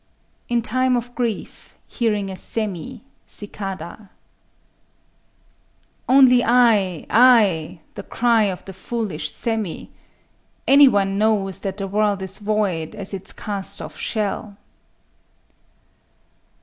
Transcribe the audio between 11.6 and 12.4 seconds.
that the world is